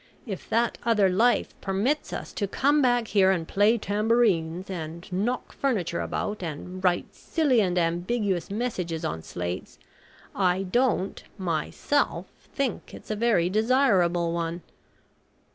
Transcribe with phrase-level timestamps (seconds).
[0.25, 5.51] If that other life permits us to come back here and play tambourines, and knock
[5.53, 9.77] furniture about, and write silly and ambiguous messages on slates,
[10.33, 14.63] I don't myself think it's a very desirable one."